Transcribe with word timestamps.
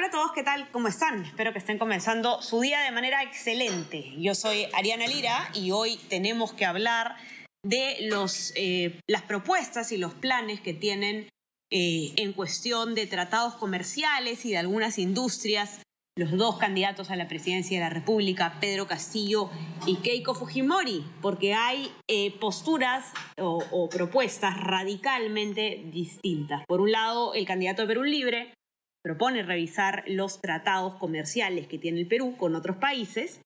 Hola 0.00 0.08
a 0.08 0.12
todos, 0.12 0.32
¿qué 0.32 0.42
tal? 0.42 0.66
¿Cómo 0.70 0.88
están? 0.88 1.26
Espero 1.26 1.52
que 1.52 1.58
estén 1.58 1.76
comenzando 1.76 2.40
su 2.40 2.58
día 2.62 2.80
de 2.80 2.90
manera 2.90 3.22
excelente. 3.22 4.14
Yo 4.16 4.34
soy 4.34 4.66
Ariana 4.72 5.06
Lira 5.06 5.50
y 5.52 5.72
hoy 5.72 5.98
tenemos 6.08 6.54
que 6.54 6.64
hablar 6.64 7.16
de 7.62 7.98
los, 8.08 8.54
eh, 8.56 8.98
las 9.06 9.20
propuestas 9.20 9.92
y 9.92 9.98
los 9.98 10.14
planes 10.14 10.62
que 10.62 10.72
tienen 10.72 11.28
eh, 11.70 12.14
en 12.16 12.32
cuestión 12.32 12.94
de 12.94 13.06
tratados 13.06 13.56
comerciales 13.56 14.46
y 14.46 14.52
de 14.52 14.56
algunas 14.56 14.98
industrias 14.98 15.82
los 16.16 16.30
dos 16.30 16.56
candidatos 16.56 17.10
a 17.10 17.16
la 17.16 17.28
presidencia 17.28 17.78
de 17.78 17.84
la 17.84 17.90
República, 17.90 18.56
Pedro 18.58 18.86
Castillo 18.86 19.50
y 19.86 19.96
Keiko 19.96 20.34
Fujimori, 20.34 21.04
porque 21.20 21.52
hay 21.52 21.92
eh, 22.08 22.30
posturas 22.40 23.12
o, 23.38 23.62
o 23.70 23.90
propuestas 23.90 24.56
radicalmente 24.58 25.82
distintas. 25.92 26.64
Por 26.66 26.80
un 26.80 26.90
lado, 26.90 27.34
el 27.34 27.44
candidato 27.44 27.82
de 27.82 27.88
Perú 27.88 28.02
Libre 28.02 28.54
propone 29.02 29.42
revisar 29.42 30.04
los 30.06 30.40
tratados 30.40 30.94
comerciales 30.96 31.66
que 31.66 31.78
tiene 31.78 32.00
el 32.00 32.08
Perú 32.08 32.36
con 32.36 32.54
otros 32.54 32.76
países 32.76 33.40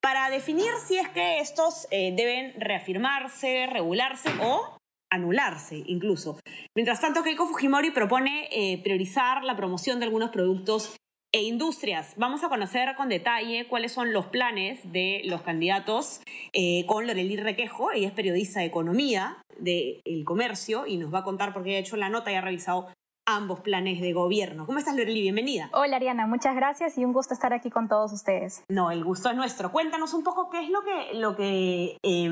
para 0.00 0.30
definir 0.30 0.70
si 0.86 0.96
es 0.96 1.08
que 1.08 1.40
estos 1.40 1.86
eh, 1.90 2.12
deben 2.16 2.54
reafirmarse, 2.58 3.66
regularse 3.66 4.30
o 4.40 4.78
anularse 5.10 5.82
incluso. 5.86 6.38
Mientras 6.76 7.00
tanto, 7.00 7.22
Keiko 7.22 7.46
Fujimori 7.46 7.90
propone 7.90 8.48
eh, 8.50 8.80
priorizar 8.82 9.44
la 9.44 9.56
promoción 9.56 9.98
de 9.98 10.06
algunos 10.06 10.30
productos 10.30 10.96
e 11.32 11.42
industrias. 11.42 12.14
Vamos 12.16 12.42
a 12.42 12.48
conocer 12.48 12.94
con 12.96 13.08
detalle 13.08 13.66
cuáles 13.68 13.92
son 13.92 14.12
los 14.12 14.26
planes 14.26 14.80
de 14.92 15.22
los 15.26 15.42
candidatos 15.42 16.20
eh, 16.52 16.86
con 16.86 17.06
Lorelí 17.06 17.36
Requejo. 17.36 17.92
Ella 17.92 18.08
es 18.08 18.14
periodista 18.14 18.60
de 18.60 18.66
economía 18.66 19.42
del 19.58 20.24
comercio 20.24 20.86
y 20.86 20.96
nos 20.96 21.12
va 21.12 21.18
a 21.18 21.24
contar 21.24 21.52
por 21.52 21.64
qué 21.64 21.76
ha 21.76 21.80
hecho 21.80 21.96
la 21.96 22.08
nota 22.08 22.32
y 22.32 22.36
ha 22.36 22.40
revisado 22.40 22.88
ambos 23.28 23.60
planes 23.60 24.00
de 24.00 24.12
gobierno. 24.14 24.64
¿Cómo 24.64 24.78
estás, 24.78 24.96
Loreli? 24.96 25.20
Bienvenida. 25.20 25.68
Hola, 25.74 25.96
Ariana. 25.96 26.26
Muchas 26.26 26.56
gracias 26.56 26.96
y 26.96 27.04
un 27.04 27.12
gusto 27.12 27.34
estar 27.34 27.52
aquí 27.52 27.70
con 27.70 27.86
todos 27.86 28.10
ustedes. 28.12 28.64
No, 28.70 28.90
el 28.90 29.04
gusto 29.04 29.28
es 29.28 29.36
nuestro. 29.36 29.70
Cuéntanos 29.70 30.14
un 30.14 30.24
poco 30.24 30.48
qué 30.48 30.64
es 30.64 30.70
lo 30.70 30.82
que, 30.82 31.14
lo 31.14 31.36
que, 31.36 31.98
eh, 32.02 32.30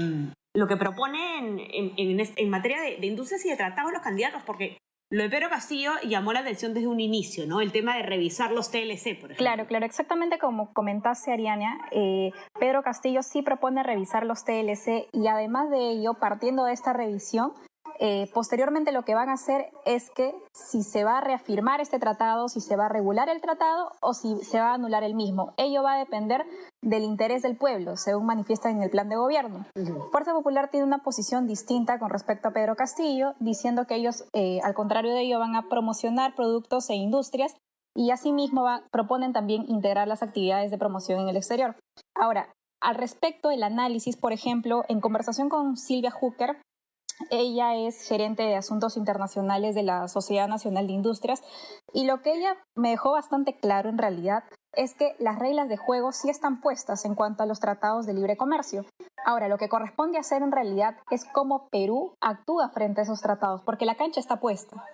lo 0.55 0.67
que 0.67 0.77
proponen 0.79 1.59
en, 1.59 1.93
en, 1.99 2.21
en 2.35 2.51
materia 2.51 2.81
de, 2.81 2.97
de, 2.97 3.07
industrias 3.07 3.45
y 3.45 3.51
de 3.51 3.57
tratados 3.57 3.93
los 3.93 4.01
candidatos, 4.01 4.43
porque 4.47 4.79
lo 5.13 5.23
de 5.23 5.29
Pedro 5.29 5.51
Castillo 5.51 5.93
llamó 6.03 6.33
la 6.33 6.41
atención 6.41 6.73
desde 6.73 6.89
un 6.89 6.99
inicio, 6.99 7.47
¿no? 7.47 7.61
El 7.61 7.73
tema 7.73 7.95
de 7.97 8.03
revisar 8.03 8.51
los 8.51 8.71
TLC, 8.71 9.21
por 9.21 9.31
ejemplo. 9.31 9.37
Claro, 9.37 9.67
claro, 9.67 9.85
exactamente 9.85 10.39
como 10.39 10.73
comentaste, 10.73 11.31
Ariana, 11.31 11.79
eh, 11.91 12.33
Pedro 12.59 12.83
Castillo 12.83 13.23
sí 13.23 13.43
propone 13.43 13.83
revisar 13.83 14.25
los 14.25 14.45
TLC 14.45 15.09
y 15.13 15.27
además 15.29 15.71
de 15.71 15.91
ello, 15.91 16.15
partiendo 16.15 16.65
de 16.65 16.73
esta 16.73 16.95
revisión, 16.95 17.53
eh, 17.99 18.31
posteriormente 18.33 18.93
lo 18.93 19.05
que 19.05 19.15
van 19.15 19.29
a 19.29 19.35
hacer 19.35 19.71
es 19.85 20.11
que 20.11 20.35
si 20.53 20.83
se 20.83 21.05
va 21.05 21.19
a 21.19 21.21
reafirmar 21.21 21.81
este 21.81 21.99
tratado, 21.99 22.49
si 22.49 22.61
se 22.61 22.77
va 22.77 22.87
a 22.87 22.89
regular 22.89 23.29
el 23.29 23.41
tratado 23.41 23.93
o 24.01 24.15
si 24.15 24.37
se 24.45 24.61
va 24.61 24.71
a 24.71 24.75
anular 24.75 25.03
el 25.03 25.15
mismo. 25.15 25.55
Ello 25.57 25.83
va 25.83 25.95
a 25.95 25.99
depender 25.99 26.45
del 26.83 27.03
interés 27.03 27.43
del 27.43 27.57
pueblo, 27.57 27.97
según 27.97 28.27
manifiesta 28.27 28.71
en 28.71 28.83
el 28.83 28.91
plan 28.91 29.09
de 29.09 29.17
gobierno. 29.17 29.67
Fuerza 30.13 30.33
Popular 30.33 30.71
tiene 30.71 30.87
una 30.87 31.03
posición 31.03 31.47
distinta 31.47 31.99
con 31.99 32.11
respecto 32.11 32.49
a 32.49 32.53
Pedro 32.53 32.77
Castillo, 32.77 33.35
diciendo 33.41 33.87
que 33.87 33.97
ellos, 33.97 34.25
eh, 34.33 34.61
al 34.63 34.75
contrario 34.75 35.13
de 35.13 35.23
ello, 35.23 35.39
van 35.39 35.57
a 35.57 35.69
promocionar 35.69 36.35
productos 36.35 36.91
e 36.91 36.95
industrias 36.95 37.57
y 37.95 38.11
asimismo 38.11 38.63
va, 38.63 38.83
proponen 38.91 39.33
también 39.33 39.65
integrar 39.69 40.07
las 40.07 40.23
actividades 40.23 40.71
de 40.71 40.79
promoción 40.79 41.21
en 41.21 41.29
el 41.29 41.37
exterior. 41.37 41.77
Ahora, 42.15 42.53
al 42.81 42.95
respecto, 42.95 43.51
el 43.51 43.63
análisis, 43.63 44.17
por 44.17 44.33
ejemplo, 44.33 44.85
en 44.89 45.01
conversación 45.01 45.49
con 45.49 45.77
Silvia 45.77 46.11
Hooker, 46.11 46.59
ella 47.31 47.75
es 47.75 48.07
gerente 48.07 48.43
de 48.43 48.57
asuntos 48.57 48.97
internacionales 48.97 49.75
de 49.75 49.83
la 49.83 50.09
Sociedad 50.09 50.49
Nacional 50.49 50.87
de 50.87 50.93
Industrias 50.93 51.43
y 51.93 52.05
lo 52.05 52.23
que 52.23 52.35
ella 52.35 52.57
me 52.77 52.91
dejó 52.91 53.13
bastante 53.13 53.59
claro 53.59 53.89
en 53.89 53.99
realidad 53.99 54.45
es 54.73 54.95
que 54.95 55.17
las 55.19 55.39
reglas 55.39 55.69
de 55.69 55.77
juego 55.77 56.13
sí 56.13 56.29
están 56.29 56.61
puestas 56.61 57.05
en 57.05 57.15
cuanto 57.15 57.43
a 57.43 57.47
los 57.47 57.61
tratados 57.61 58.07
de 58.07 58.15
libre 58.15 58.37
comercio. 58.37 58.85
Ahora, 59.25 59.49
lo 59.49 59.59
que 59.59 59.69
corresponde 59.69 60.19
hacer 60.19 60.43
en 60.43 60.53
realidad 60.53 60.99
es 61.11 61.25
cómo 61.25 61.67
Perú 61.71 62.15
actúa 62.21 62.69
frente 62.69 63.01
a 63.01 63.05
esos 63.05 63.23
tratados, 63.23 63.63
porque 63.63 63.87
la 63.87 63.97
cancha 63.97 64.21
está 64.21 64.39
puesta. 64.39 64.85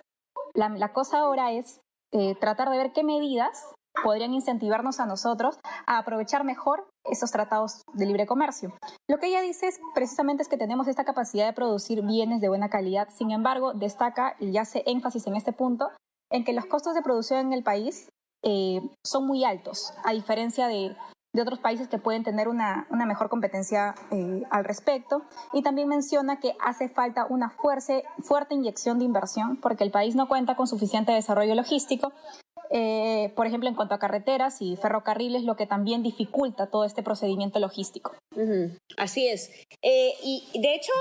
La, 0.55 0.93
cosa 0.93 1.19
ahora 1.19 1.51
es 1.51 1.81
eh, 2.13 2.35
tratar 2.35 2.69
de 2.69 2.77
ver 2.77 2.93
qué 2.93 3.03
medidas 3.03 3.73
podrían 4.03 4.33
incentivarnos 4.33 4.99
a 4.99 5.05
nosotros 5.05 5.59
a 5.85 5.97
aprovechar 5.97 6.43
mejor 6.43 6.87
esos 7.05 7.31
tratados 7.31 7.81
de 7.93 8.05
libre 8.05 8.25
comercio. 8.25 8.73
Lo 9.09 9.17
que 9.17 9.27
ella 9.27 9.41
dice 9.41 9.67
es 9.67 9.79
precisamente 9.93 10.43
es 10.43 10.49
que 10.49 10.57
tenemos 10.57 10.87
esta 10.87 11.03
capacidad 11.03 11.45
de 11.45 11.53
producir 11.53 12.01
bienes 12.01 12.41
de 12.41 12.49
buena 12.49 12.69
calidad, 12.69 13.09
sin 13.09 13.31
embargo, 13.31 13.73
destaca 13.73 14.35
y 14.39 14.57
hace 14.57 14.83
énfasis 14.85 15.27
en 15.27 15.35
este 15.35 15.53
punto 15.53 15.89
en 16.31 16.43
que 16.43 16.53
los 16.53 16.65
costos 16.65 16.95
de 16.95 17.01
producción 17.01 17.39
en 17.39 17.53
el 17.53 17.63
país 17.63 18.09
eh, 18.43 18.81
son 19.05 19.25
muy 19.25 19.45
altos, 19.45 19.93
a 20.03 20.11
diferencia 20.11 20.67
de, 20.67 20.95
de, 21.33 21.41
otros 21.41 21.59
países 21.59 21.87
que 21.87 21.97
pueden 21.97 22.23
tener 22.23 22.47
una, 22.47 22.87
una 22.89 23.05
mejor 23.05 23.29
competencia 23.29 23.95
eh, 24.11 24.43
al 24.49 24.65
respecto. 24.65 25.21
Y 25.53 25.61
también 25.61 25.87
menciona 25.87 26.39
que 26.39 26.55
hace 26.59 26.89
falta 26.89 27.25
una 27.29 27.49
fuerte, 27.51 28.03
fuerte 28.21 28.55
inyección 28.55 28.99
de 28.99 29.05
inversión 29.05 29.57
porque 29.57 29.83
el 29.83 29.91
país 29.91 30.15
no 30.15 30.27
cuenta 30.27 30.55
con 30.55 30.67
suficiente 30.67 31.13
desarrollo 31.13 31.55
logístico 31.55 32.11
eh, 32.75 33.31
por 33.35 33.45
ejemplo, 33.45 33.69
en 33.69 33.75
cuanto 33.75 33.93
a 33.93 33.99
carreteras 33.99 34.59
y 34.59 34.75
ferrocarriles, 34.77 35.43
lo 35.43 35.55
que 35.55 35.67
también 35.67 36.01
dificulta 36.01 36.71
todo 36.71 36.85
este 36.85 37.03
procedimiento 37.03 37.59
logístico. 37.59 38.15
Así 38.97 39.27
es. 39.27 39.51
Eh, 39.83 40.13
y 40.23 40.43
de 40.59 40.73
hecho, 40.73 40.91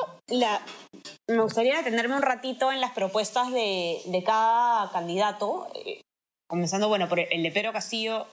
me 1.29 1.43
gustaría 1.43 1.79
detenerme 1.79 2.17
un 2.17 2.23
ratito 2.23 2.71
en 2.71 2.83
las 2.83 2.93
propuestas 2.93 3.51
de, 3.51 4.23
cada 4.27 4.91
candidato, 4.93 5.67
eh, 5.75 6.03
comenzando, 6.47 6.89
bueno, 6.89 7.09
por 7.09 7.21
el 7.21 7.43
de 7.43 7.51
Pedro 7.51 7.73
Castillo, 7.73 8.27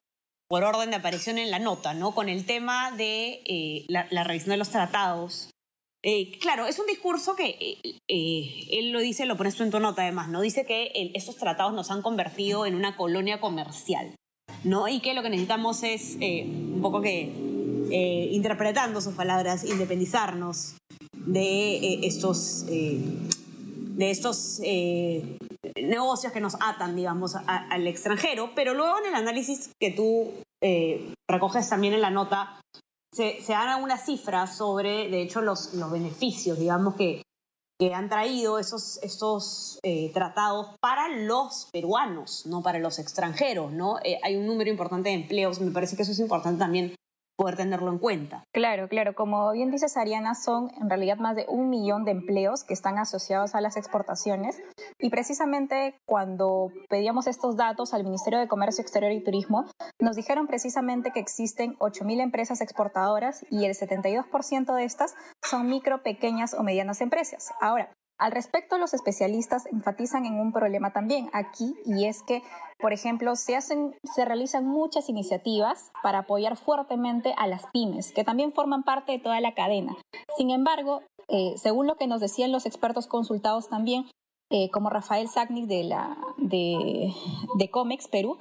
por 0.50 0.66
orden 0.66 0.90
de 0.90 0.98
aparición 0.98 1.38
en 1.38 1.50
la 1.50 1.60
nota, 1.60 1.94
¿no? 1.94 2.14
Con 2.14 2.28
el 2.28 2.46
tema 2.46 2.92
de 2.92 3.86
la 3.88 4.24
revisión 4.26 4.52
de 4.52 4.58
los 4.58 4.70
tratados 4.70 5.50
eh, 6.02 6.32
claro, 6.40 6.66
es 6.66 6.80
un 6.80 6.86
discurso 6.86 7.36
que 7.36 7.50
eh, 7.60 8.00
eh, 8.08 8.68
él 8.72 8.92
lo 8.92 9.00
dice, 9.00 9.26
lo 9.26 9.36
pones 9.36 9.56
tú 9.56 9.64
en 9.64 9.72
tu 9.72 9.80
nota 9.82 10.04
además, 10.04 10.30
¿no? 10.30 10.40
Dice 10.40 10.66
que 10.66 10.88
el, 10.96 11.12
estos 11.14 11.36
tratados 11.36 11.74
nos 11.74 11.92
han 11.92 12.02
convertido 12.02 12.66
en 12.66 12.76
una 12.76 12.96
colonia 12.96 13.42
comercial, 13.42 14.16
¿no? 14.64 14.88
Y 14.88 15.02
que 15.02 15.14
lo 15.14 15.24
que 15.24 15.30
necesitamos 15.30 15.84
es 15.84 16.18
un 16.22 16.80
poco 16.82 17.02
que, 17.02 17.30
interpretando 18.32 19.02
sus 19.02 19.16
palabras, 19.16 19.66
independizarnos 19.66 20.76
de 21.14 22.00
estos, 22.06 22.66
de 22.68 24.12
estos 24.12 24.62
negocios 25.76 26.32
que 26.32 26.40
nos 26.40 26.56
atan, 26.62 26.96
digamos, 26.96 27.36
al 27.36 27.88
extranjero. 27.88 28.52
Pero 28.56 28.74
luego 28.74 29.00
en 29.00 29.08
el 29.08 29.16
análisis 29.16 29.72
que 29.80 29.92
tú 29.92 30.32
recoges 31.28 31.68
también 31.68 31.94
en 31.94 32.02
la 32.02 32.10
nota, 32.12 32.59
se, 33.14 33.42
se 33.42 33.54
dan 33.54 33.70
algunas 33.70 34.06
cifras 34.06 34.56
sobre, 34.56 35.10
de 35.10 35.22
hecho, 35.22 35.42
los, 35.42 35.74
los 35.74 35.92
beneficios, 35.92 36.60
digamos, 36.60 36.96
que, 36.96 37.24
que 37.80 37.94
han 37.94 38.10
traído 38.10 38.60
esos, 38.60 39.00
esos 39.02 39.80
eh, 39.84 40.12
tratados 40.14 40.76
para 40.82 41.08
los 41.10 41.70
peruanos, 41.72 42.46
no 42.46 42.62
para 42.62 42.80
los 42.80 43.00
extranjeros, 43.00 43.72
¿no? 43.72 44.00
Eh, 44.04 44.20
hay 44.22 44.36
un 44.36 44.46
número 44.46 44.70
importante 44.70 45.10
de 45.10 45.16
empleos, 45.16 45.60
me 45.60 45.72
parece 45.72 45.96
que 45.96 46.04
eso 46.04 46.12
es 46.12 46.20
importante 46.20 46.60
también 46.60 46.94
poder 47.40 47.56
tenerlo 47.56 47.90
en 47.90 48.00
cuenta. 48.00 48.44
Claro, 48.54 48.90
claro. 48.90 49.16
Como 49.16 49.54
bien 49.54 49.72
dices, 49.72 49.96
Ariana, 49.96 50.36
son 50.36 50.70
en 50.82 50.90
realidad 50.90 51.20
más 51.20 51.38
de 51.38 51.46
un 51.48 51.70
millón 51.70 52.04
de 52.04 52.12
empleos 52.12 52.66
que 52.66 52.74
están 52.74 52.98
asociados 52.98 53.56
a 53.56 53.62
las 53.62 53.78
exportaciones. 53.78 54.62
Y 55.00 55.10
precisamente 55.10 55.96
cuando 56.06 56.68
pedíamos 56.90 57.28
estos 57.28 57.56
datos 57.56 57.94
al 57.94 58.04
Ministerio 58.04 58.40
de 58.40 58.50
Comercio 58.50 58.82
Exterior 58.82 59.14
y 59.14 59.24
Turismo, 59.24 59.66
nos 60.00 60.18
dijeron 60.18 60.48
precisamente 60.48 61.12
que 61.14 61.22
existen 61.22 61.78
8.000 61.78 62.22
empresas 62.22 62.60
exportadoras 62.60 63.46
y 63.50 63.64
el 63.64 63.72
72% 63.74 64.76
de 64.76 64.84
estas 64.84 65.16
son 65.42 65.68
micro, 65.68 66.04
pequeñas 66.04 66.54
o 66.54 66.64
medianas 66.64 67.00
empresas. 67.00 67.54
Ahora, 67.62 67.90
al 68.20 68.34
respecto, 68.34 68.78
los 68.78 68.94
especialistas 68.94 69.66
enfatizan 69.72 70.26
en 70.26 70.34
un 70.34 70.52
problema 70.52 70.92
también 70.92 71.30
aquí 71.32 71.74
y 71.86 72.06
es 72.06 72.22
que, 72.22 72.44
por 72.80 72.94
ejemplo, 72.94 73.36
se, 73.36 73.56
hacen, 73.56 73.96
se 74.04 74.26
realizan 74.26 74.66
muchas 74.66 75.10
iniciativas 75.10 75.92
para 76.02 76.20
apoyar 76.20 76.56
fuertemente 76.56 77.34
a 77.38 77.48
las 77.48 77.66
pymes, 77.74 78.12
que 78.12 78.24
también 78.24 78.54
forman 78.54 78.84
parte 78.84 79.12
de 79.12 79.20
toda 79.20 79.42
la 79.42 79.54
cadena. 79.54 79.98
Sin 80.38 80.50
embargo, 80.50 81.02
eh, 81.28 81.54
según 81.58 81.88
lo 81.88 81.96
que 81.96 82.08
nos 82.08 82.22
decían 82.22 82.52
los 82.52 82.66
expertos 82.66 83.08
consultados 83.08 83.70
también, 83.70 84.06
eh, 84.52 84.70
como 84.72 84.90
Rafael 84.90 85.28
Sagnic 85.28 85.68
de, 85.68 85.84
la, 85.84 86.18
de, 86.38 87.14
de 87.56 87.70
Comex 87.70 88.08
Perú, 88.08 88.38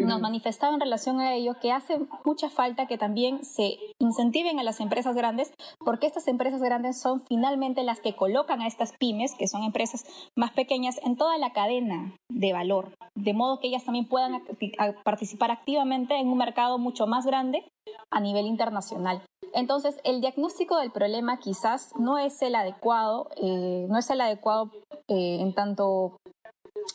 nos 0.00 0.20
manifestaba 0.20 0.74
en 0.74 0.80
relación 0.80 1.20
a 1.20 1.34
ello 1.34 1.54
que 1.60 1.70
hace 1.70 2.00
mucha 2.24 2.50
falta 2.50 2.86
que 2.86 2.98
también 2.98 3.44
se 3.44 3.78
incentiven 4.06 4.58
a 4.58 4.62
las 4.62 4.80
empresas 4.80 5.14
grandes, 5.14 5.52
porque 5.84 6.06
estas 6.06 6.28
empresas 6.28 6.62
grandes 6.62 7.00
son 7.00 7.22
finalmente 7.28 7.82
las 7.84 8.00
que 8.00 8.14
colocan 8.14 8.60
a 8.60 8.66
estas 8.66 8.92
pymes, 8.98 9.34
que 9.34 9.48
son 9.48 9.62
empresas 9.62 10.04
más 10.36 10.52
pequeñas, 10.52 11.00
en 11.04 11.16
toda 11.16 11.38
la 11.38 11.52
cadena 11.52 12.14
de 12.30 12.52
valor, 12.52 12.92
de 13.14 13.34
modo 13.34 13.60
que 13.60 13.68
ellas 13.68 13.84
también 13.84 14.08
puedan 14.08 14.42
participar 15.04 15.50
activamente 15.50 16.16
en 16.16 16.28
un 16.28 16.38
mercado 16.38 16.78
mucho 16.78 17.06
más 17.06 17.26
grande 17.26 17.64
a 18.10 18.20
nivel 18.20 18.46
internacional. 18.46 19.22
Entonces, 19.54 20.00
el 20.04 20.20
diagnóstico 20.20 20.78
del 20.78 20.90
problema 20.90 21.38
quizás 21.38 21.92
no 21.98 22.18
es 22.18 22.42
el 22.42 22.54
adecuado, 22.54 23.28
eh, 23.36 23.86
no 23.88 23.98
es 23.98 24.10
el 24.10 24.20
adecuado 24.20 24.70
eh, 25.08 25.38
en 25.40 25.54
tanto 25.54 26.18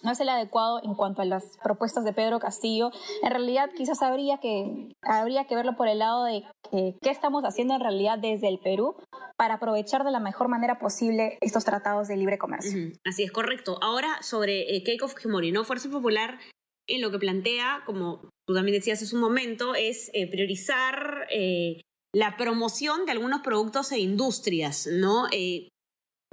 no 0.04 0.12
es 0.12 0.20
el 0.20 0.30
adecuado 0.30 0.82
en 0.84 0.96
cuanto 0.96 1.22
a 1.22 1.26
las 1.26 1.58
propuestas 1.64 2.04
de 2.04 2.14
Pedro 2.14 2.40
Castillo. 2.40 2.92
En 3.24 3.32
realidad, 3.32 3.70
quizás 3.76 4.02
habría 4.02 4.38
que, 4.38 4.92
habría 5.02 5.46
que 5.46 5.56
verlo 5.56 5.76
por 5.76 5.88
el 5.88 6.00
lado 6.00 6.26
de 6.26 6.44
qué 6.72 7.10
estamos 7.10 7.44
haciendo 7.44 7.76
en 7.76 7.82
realidad 7.82 8.18
desde 8.18 8.48
el 8.48 8.60
Perú 8.60 8.96
para 9.38 9.56
aprovechar 9.56 10.04
de 10.04 10.12
la 10.12 10.20
mejor 10.20 10.48
manera 10.48 10.80
posible 10.80 11.38
estos 11.42 11.66
tratados 11.66 12.08
de 12.08 12.18
libre 12.18 12.38
comercio. 12.38 12.92
Así 13.06 13.24
es, 13.24 13.32
correcto. 13.32 13.78
Ahora, 13.82 14.22
sobre 14.22 14.76
eh, 14.76 14.84
Keiko 14.84 15.08
Fujimori, 15.08 15.52
¿no? 15.52 15.64
Fuerza 15.64 15.90
Popular 15.90 16.40
en 16.88 17.02
lo 17.02 17.12
que 17.12 17.20
plantea, 17.20 17.84
como 17.86 18.30
tú 18.48 18.54
también 18.54 18.78
decías 18.78 19.02
hace 19.02 19.16
un 19.16 19.22
momento, 19.22 19.76
es 19.76 20.10
eh, 20.14 20.30
priorizar 20.30 21.28
eh, 21.32 21.82
la 22.14 22.38
promoción 22.38 23.06
de 23.06 23.12
algunos 23.12 23.42
productos 23.42 23.92
e 23.92 24.00
industrias, 24.00 24.88
¿no? 24.88 25.28
Eh, 25.32 25.70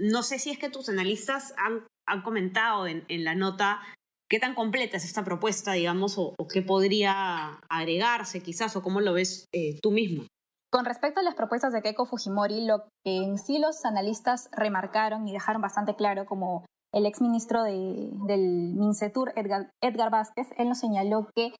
no 0.00 0.22
sé 0.22 0.38
si 0.38 0.50
es 0.50 0.58
que 0.58 0.70
tus 0.70 0.88
analistas 0.88 1.54
han 1.56 1.86
han 2.08 2.22
comentado 2.22 2.86
en, 2.86 3.04
la 3.24 3.34
nota 3.34 3.80
qué 4.28 4.38
tan 4.38 4.54
completa 4.54 4.96
es 4.96 5.04
esta 5.04 5.24
propuesta, 5.24 5.72
digamos, 5.72 6.16
o, 6.18 6.34
qué 6.52 6.62
podría 6.62 7.60
agregarse 7.68 8.42
quizás, 8.42 8.76
o 8.76 8.82
cómo 8.82 9.00
lo 9.00 9.12
ves 9.12 9.46
eh, 9.52 9.78
tú 9.82 9.90
mismo. 9.90 10.26
Con 10.70 10.84
respecto 10.84 11.20
a 11.20 11.22
las 11.22 11.34
propuestas 11.34 11.72
de 11.72 11.80
Keiko 11.80 12.04
Fujimori, 12.04 12.66
lo 12.66 12.88
que 13.04 13.16
en 13.16 13.38
sí 13.38 13.58
los 13.58 13.84
analistas 13.84 14.50
remarcaron 14.52 15.26
y 15.26 15.32
dejaron 15.32 15.62
bastante 15.62 15.96
claro, 15.96 16.26
como 16.26 16.66
el 16.92 17.06
exministro 17.06 17.62
de, 17.62 18.10
del 18.26 18.74
MINCETUR, 18.76 19.32
Edgar, 19.36 19.70
Edgar 19.82 20.10
Vázquez, 20.10 20.48
él 20.56 20.68
nos 20.68 20.78
señaló 20.78 21.28
que 21.34 21.52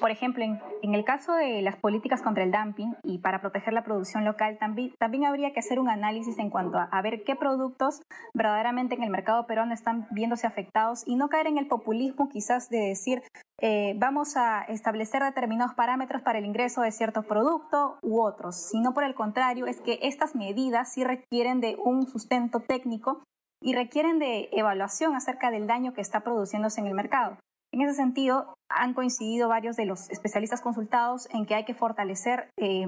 por 0.00 0.10
ejemplo, 0.10 0.42
en, 0.42 0.94
el 0.94 1.04
caso 1.04 1.34
de 1.34 1.60
las 1.60 1.76
políticas 1.76 2.22
contra 2.22 2.42
el 2.42 2.50
dumping 2.50 2.94
y 3.04 3.18
para 3.18 3.40
proteger 3.40 3.74
la 3.74 3.84
producción 3.84 4.24
local, 4.24 4.56
también, 4.58 4.94
también 4.98 5.26
habría 5.26 5.52
que 5.52 5.60
hacer 5.60 5.78
un 5.78 5.90
análisis 5.90 6.38
en 6.38 6.48
cuanto 6.48 6.78
a, 6.78 7.02
ver 7.02 7.22
qué 7.22 7.36
productos 7.36 8.00
verdaderamente 8.32 8.94
en 8.94 9.02
el 9.02 9.10
mercado 9.10 9.46
peruano 9.46 9.74
están 9.74 10.08
viéndose 10.10 10.46
afectados 10.46 11.02
y 11.06 11.16
no 11.16 11.28
caer 11.28 11.46
en 11.48 11.58
el 11.58 11.66
populismo 11.66 12.28
quizás 12.28 12.70
de 12.70 12.78
decir 12.78 13.22
eh, 13.60 13.94
vamos 13.98 14.36
a 14.36 14.62
establecer 14.62 15.22
determinados 15.22 15.74
parámetros 15.74 16.22
para 16.22 16.38
el 16.38 16.46
ingreso 16.46 16.80
de 16.80 16.92
cierto 16.92 17.22
producto 17.22 17.98
u 18.02 18.22
otros, 18.22 18.56
sino 18.56 18.94
por 18.94 19.04
el 19.04 19.14
contrario 19.14 19.66
es 19.66 19.80
que 19.80 19.98
estas 20.02 20.34
medidas 20.34 20.92
sí 20.92 21.04
requieren 21.04 21.60
de 21.60 21.76
un 21.82 22.06
sustento 22.06 22.60
técnico 22.60 23.22
y 23.62 23.74
requieren 23.74 24.18
de 24.18 24.48
evaluación 24.52 25.14
acerca 25.14 25.50
del 25.50 25.66
daño 25.66 25.92
que 25.92 26.00
está 26.00 26.20
produciéndose 26.20 26.80
en 26.80 26.86
el 26.86 26.94
mercado. 26.94 27.38
En 27.72 27.82
ese 27.82 27.94
sentido, 27.94 28.54
han 28.68 28.94
coincidido 28.94 29.48
varios 29.48 29.76
de 29.76 29.86
los 29.86 30.10
especialistas 30.10 30.60
consultados 30.60 31.28
en 31.32 31.46
que 31.46 31.54
hay 31.54 31.64
que 31.64 31.74
fortalecer 31.74 32.50
eh, 32.58 32.86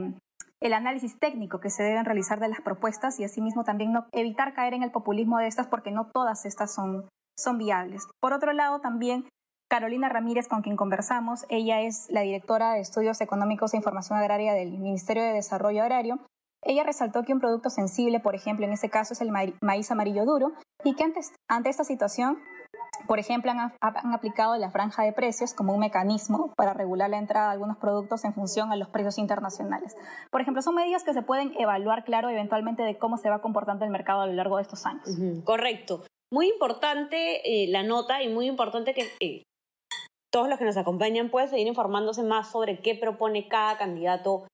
el 0.61 0.73
análisis 0.73 1.19
técnico 1.19 1.61
que 1.61 1.71
se 1.71 1.83
deben 1.83 2.05
realizar 2.05 2.41
de 2.41 2.49
las 2.49 2.61
propuestas 2.61 3.19
y 3.21 3.25
asimismo 3.25 3.65
también 3.65 3.93
evitar 4.13 4.55
caer 4.55 4.75
en 4.75 4.83
el 4.83 4.91
populismo 4.91 5.39
de 5.39 5.47
estas 5.47 5.69
porque 5.69 5.91
no 5.91 6.07
todas 6.13 6.45
estas 6.47 6.75
son 6.75 7.09
viables. 7.59 8.07
Por 8.21 8.33
otro 8.33 8.53
lado, 8.53 8.81
también 8.81 9.27
Carolina 9.73 10.11
Ramírez, 10.11 10.49
con 10.49 10.61
quien 10.61 10.77
conversamos, 10.77 11.47
ella 11.49 11.81
es 11.81 12.07
la 12.11 12.21
directora 12.21 12.75
de 12.75 12.81
Estudios 12.81 13.23
Económicos 13.23 13.73
e 13.73 13.79
Información 13.79 14.19
Agraria 14.19 14.53
del 14.53 14.79
Ministerio 14.79 15.23
de 15.23 15.33
Desarrollo 15.33 15.83
Agrario. 15.83 16.19
Ella 16.63 16.85
resaltó 16.85 17.23
que 17.23 17.33
un 17.33 17.41
producto 17.41 17.71
sensible, 17.71 18.21
por 18.21 18.35
ejemplo, 18.35 18.65
en 18.65 18.73
este 18.73 18.91
caso 18.91 19.15
es 19.15 19.21
el 19.21 19.31
maíz 19.61 19.91
amarillo 19.91 20.25
duro, 20.25 20.53
y 20.85 20.95
que 20.95 21.05
ante 21.49 21.71
esta 21.71 21.85
situación 21.85 22.39
por 23.07 23.19
ejemplo, 23.19 23.51
han, 23.51 24.15
aplicado 24.15 24.57
la 24.57 24.71
franja 24.71 25.03
de 25.03 25.13
precios 25.13 25.55
como 25.55 25.75
un 25.75 25.81
mecanismo 25.81 26.53
para 26.57 26.73
regular 26.73 27.11
la 27.11 27.19
entrada 27.19 27.47
de 27.47 27.53
algunos 27.53 27.77
productos 27.79 28.25
en 28.25 28.33
función 28.33 28.73
a 28.73 28.77
los 28.77 28.89
precios 28.89 29.19
internacionales. 29.19 29.97
Por 30.31 30.41
ejemplo, 30.41 30.63
son 30.63 30.75
medidas 30.75 31.03
que 31.03 31.13
se 31.13 31.23
pueden 31.23 31.53
evaluar, 31.59 32.05
claro, 32.05 32.29
eventualmente 32.29 32.83
de 32.83 32.99
cómo 32.99 33.17
se 33.17 33.29
va 33.29 33.41
comportando 33.41 33.85
el 33.85 33.91
mercado 33.91 34.23
a 34.23 34.27
lo 34.27 34.33
largo 34.33 34.57
de 34.57 34.63
estos 34.63 34.87
años. 34.87 35.09
correcto. 35.45 36.05
Muy 36.31 36.49
importante 36.49 37.65
eh, 37.65 37.69
la 37.69 37.83
nota 37.83 38.23
y 38.23 38.33
muy 38.33 38.47
importante 38.47 38.95
que 38.95 39.11
eh, 39.21 39.43
todos 40.31 40.49
los 40.49 40.59
que 40.59 40.65
nos 40.65 40.77
acompañan 40.79 41.31
puedan 41.31 41.51
seguir 41.51 41.67
informándose 41.67 42.23
más 42.23 42.51
sobre 42.51 42.81
qué 42.81 42.95
propone 42.95 43.49
cada 43.49 43.77
candidato 43.77 44.47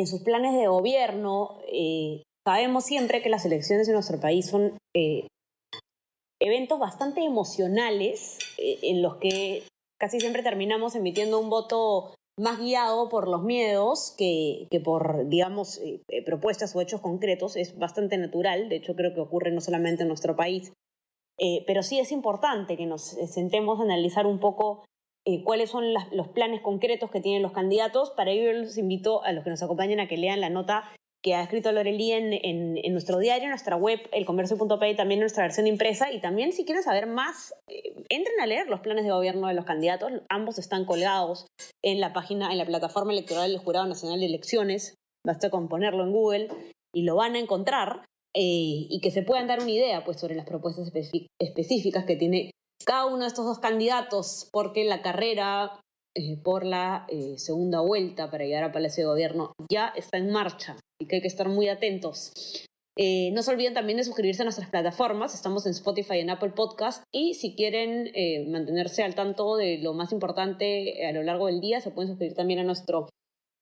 en 0.00 0.06
sus 0.06 0.22
planes 0.22 0.54
de 0.54 0.66
gobierno. 0.66 1.58
Eh, 1.66 2.22
sabemos 2.46 2.84
siempre 2.84 3.22
que 3.22 3.28
las 3.28 3.44
elecciones 3.44 3.88
en 3.88 3.94
nuestro 3.94 4.20
país 4.20 4.46
son 4.46 4.76
eventos 6.42 6.78
bastante 6.78 7.24
emocionales 7.24 8.38
eh, 8.58 8.78
en 8.82 9.02
los 9.02 9.16
que 9.16 9.62
casi 9.98 10.18
siempre 10.18 10.42
terminamos 10.42 10.94
emitiendo 10.96 11.38
un 11.38 11.50
voto 11.50 12.14
más 12.38 12.58
guiado 12.58 13.08
por 13.08 13.28
los 13.28 13.42
miedos 13.42 14.14
que, 14.18 14.66
por, 14.84 15.28
digamos, 15.28 15.78
eh, 15.78 16.00
eh, 16.08 16.24
propuestas 16.24 16.74
o 16.74 16.80
hechos 16.80 17.00
concretos. 17.00 17.56
Es 17.56 17.78
bastante 17.78 18.16
natural, 18.18 18.68
de 18.68 18.76
hecho 18.76 18.96
creo 18.96 19.14
que 19.14 19.20
ocurre 19.20 19.52
no 19.52 19.60
solamente 19.60 20.02
en 20.02 20.08
nuestro 20.08 20.34
país, 20.34 20.72
pero 21.66 21.82
sí 21.82 21.98
es 21.98 22.12
importante 22.12 22.76
que 22.76 22.86
nos 22.86 23.02
sentemos 23.02 23.80
a 23.80 23.82
analizar 23.82 24.26
un 24.26 24.38
poco 24.38 24.84
cuáles 25.44 25.70
son 25.70 25.92
los 25.92 26.28
planes 26.28 26.60
concretos 26.60 27.10
que 27.10 27.20
tienen 27.20 27.42
los 27.42 27.52
candidatos. 27.52 28.10
Para 28.10 28.30
ello 28.30 28.52
los 28.52 28.78
invito 28.78 29.22
a 29.24 29.32
los 29.32 29.44
que 29.44 29.50
nos 29.50 29.62
acompañen 29.62 30.00
a 30.00 30.08
que 30.08 30.16
lean 30.16 30.40
la 30.40 30.50
nota 30.50 30.92
que 31.22 31.34
ha 31.34 31.42
escrito 31.42 31.70
Lorelí 31.70 32.10
en, 32.10 32.92
nuestro 32.92 33.18
diario, 33.18 33.44
en 33.44 33.50
nuestra 33.50 33.76
web, 33.76 34.00
elcomercio.p, 34.10 34.94
también 34.96 35.20
nuestra 35.20 35.44
versión 35.44 35.68
impresa. 35.68 36.10
Y 36.10 36.20
también, 36.20 36.52
si 36.52 36.64
quieren 36.64 36.82
saber 36.82 37.06
más, 37.06 37.54
eh, 37.68 37.94
entren 38.08 38.40
a 38.40 38.46
leer 38.46 38.66
los 38.66 38.80
planes 38.80 39.04
de 39.04 39.12
gobierno 39.12 39.46
de 39.46 39.54
los 39.54 39.64
candidatos. 39.64 40.10
Ambos 40.28 40.58
están 40.58 40.84
colgados 40.84 41.46
en 41.82 42.00
la 42.00 42.12
página, 42.12 42.50
en 42.50 42.58
la 42.58 42.66
plataforma 42.66 43.12
electoral 43.12 43.52
del 43.52 43.60
Jurado 43.60 43.86
Nacional 43.86 44.18
de 44.18 44.26
Elecciones. 44.26 44.96
Basta 45.24 45.48
con 45.48 45.68
ponerlo 45.68 46.02
en 46.02 46.12
Google 46.12 46.48
y 46.92 47.02
lo 47.02 47.14
van 47.14 47.36
a 47.36 47.38
encontrar. 47.38 48.04
Eh, 48.34 48.88
y 48.88 49.00
que 49.02 49.10
se 49.10 49.22
puedan 49.22 49.46
dar 49.46 49.60
una 49.60 49.70
idea 49.70 50.04
pues, 50.04 50.18
sobre 50.18 50.34
las 50.34 50.46
propuestas 50.46 50.90
específicas 51.38 52.04
que 52.06 52.16
tiene 52.16 52.50
cada 52.84 53.06
uno 53.06 53.20
de 53.20 53.28
estos 53.28 53.44
dos 53.44 53.58
candidatos, 53.58 54.48
porque 54.52 54.84
la 54.84 55.02
carrera 55.02 55.80
eh, 56.14 56.36
por 56.42 56.64
la 56.64 57.06
segunda 57.36 57.80
vuelta 57.80 58.30
para 58.30 58.44
llegar 58.44 58.64
a 58.64 58.72
Palacio 58.72 59.04
de 59.04 59.10
Gobierno 59.10 59.52
ya 59.70 59.88
está 59.96 60.18
en 60.18 60.30
marcha 60.30 60.76
y 61.00 61.06
que 61.06 61.16
hay 61.16 61.22
que 61.22 61.28
estar 61.28 61.48
muy 61.48 61.68
atentos. 61.68 62.32
Eh, 62.96 63.30
no 63.32 63.42
se 63.42 63.50
olviden 63.50 63.72
también 63.72 63.96
de 63.96 64.04
suscribirse 64.04 64.42
a 64.42 64.44
nuestras 64.44 64.68
plataformas. 64.68 65.34
Estamos 65.34 65.64
en 65.66 65.72
Spotify 65.72 66.18
en 66.18 66.30
Apple 66.30 66.50
Podcast. 66.50 67.04
Y 67.12 67.34
si 67.34 67.54
quieren 67.54 68.10
eh, 68.14 68.46
mantenerse 68.48 69.02
al 69.02 69.14
tanto 69.14 69.56
de 69.56 69.78
lo 69.78 69.94
más 69.94 70.12
importante 70.12 71.06
a 71.06 71.12
lo 71.12 71.22
largo 71.22 71.46
del 71.46 71.60
día, 71.60 71.80
se 71.80 71.90
pueden 71.90 72.08
suscribir 72.08 72.34
también 72.34 72.60
a 72.60 72.64
nuestro, 72.64 73.08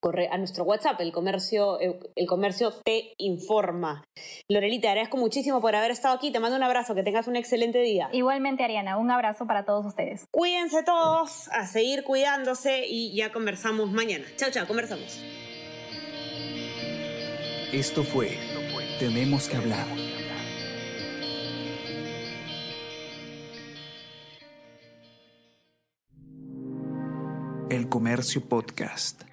a 0.02 0.38
nuestro 0.38 0.64
WhatsApp, 0.64 1.00
el 1.00 1.12
comercio, 1.12 1.78
el 1.78 2.26
comercio 2.26 2.72
te 2.84 3.14
informa. 3.18 4.04
Lorelita, 4.48 4.82
te 4.82 4.88
agradezco 4.88 5.18
muchísimo 5.18 5.60
por 5.60 5.76
haber 5.76 5.90
estado 5.90 6.14
aquí. 6.14 6.32
Te 6.32 6.40
mando 6.40 6.56
un 6.56 6.62
abrazo, 6.62 6.94
que 6.94 7.02
tengas 7.02 7.26
un 7.28 7.36
excelente 7.36 7.80
día. 7.80 8.08
Igualmente, 8.12 8.64
Ariana, 8.64 8.96
un 8.96 9.10
abrazo 9.10 9.46
para 9.46 9.64
todos 9.64 9.84
ustedes. 9.84 10.24
Cuídense 10.30 10.82
todos, 10.82 11.48
a 11.48 11.66
seguir 11.66 12.02
cuidándose 12.04 12.86
y 12.86 13.14
ya 13.14 13.30
conversamos 13.30 13.90
mañana. 13.90 14.24
Chao, 14.36 14.50
chao, 14.50 14.66
conversamos. 14.66 15.20
Esto 17.72 18.02
fue 18.02 18.36
Tenemos 18.98 19.48
que 19.48 19.56
hablar. 19.56 19.86
El 27.70 27.88
Comercio 27.88 28.40
Podcast. 28.48 29.29